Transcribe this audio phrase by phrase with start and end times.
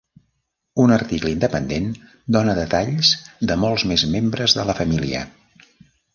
[0.85, 1.85] Un article independent
[2.37, 3.13] dona detalls
[3.53, 5.25] de molts més membres de la família.